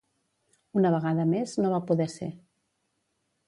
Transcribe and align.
Una 0.79 0.91
vegada 0.95 1.27
més, 1.35 1.55
no 1.65 1.71
va 1.77 1.83
poder 1.93 2.11
ser. 2.17 2.33